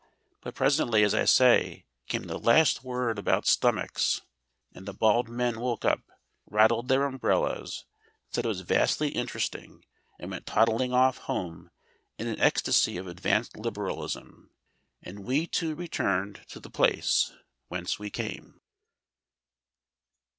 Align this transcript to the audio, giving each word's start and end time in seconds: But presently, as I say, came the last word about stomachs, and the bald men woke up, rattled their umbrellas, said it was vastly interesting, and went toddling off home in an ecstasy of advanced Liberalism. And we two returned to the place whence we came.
But 0.41 0.55
presently, 0.55 1.03
as 1.03 1.13
I 1.13 1.25
say, 1.25 1.85
came 2.07 2.23
the 2.23 2.39
last 2.39 2.83
word 2.83 3.19
about 3.19 3.45
stomachs, 3.45 4.21
and 4.73 4.87
the 4.87 4.95
bald 4.95 5.29
men 5.29 5.59
woke 5.59 5.85
up, 5.85 6.01
rattled 6.47 6.87
their 6.87 7.03
umbrellas, 7.05 7.85
said 8.31 8.43
it 8.43 8.47
was 8.47 8.61
vastly 8.61 9.09
interesting, 9.09 9.85
and 10.17 10.31
went 10.31 10.47
toddling 10.47 10.91
off 10.91 11.19
home 11.29 11.69
in 12.17 12.25
an 12.25 12.39
ecstasy 12.41 12.97
of 12.97 13.05
advanced 13.05 13.55
Liberalism. 13.55 14.49
And 15.03 15.19
we 15.23 15.45
two 15.45 15.75
returned 15.75 16.45
to 16.47 16.59
the 16.59 16.71
place 16.71 17.31
whence 17.67 17.99
we 17.99 18.09
came. 18.09 18.59